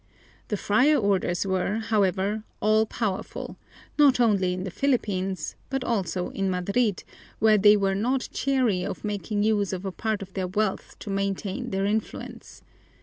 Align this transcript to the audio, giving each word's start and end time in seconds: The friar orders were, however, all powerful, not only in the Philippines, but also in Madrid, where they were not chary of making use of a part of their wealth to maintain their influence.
The 0.47 0.57
friar 0.57 0.97
orders 0.97 1.45
were, 1.45 1.77
however, 1.77 2.41
all 2.59 2.87
powerful, 2.87 3.57
not 3.99 4.19
only 4.19 4.51
in 4.51 4.63
the 4.63 4.71
Philippines, 4.71 5.55
but 5.69 5.83
also 5.83 6.29
in 6.29 6.49
Madrid, 6.49 7.03
where 7.37 7.59
they 7.59 7.77
were 7.77 7.93
not 7.93 8.27
chary 8.33 8.83
of 8.83 9.03
making 9.03 9.43
use 9.43 9.71
of 9.73 9.85
a 9.85 9.91
part 9.91 10.23
of 10.23 10.33
their 10.33 10.47
wealth 10.47 10.95
to 11.01 11.11
maintain 11.11 11.69
their 11.69 11.85
influence. 11.85 12.63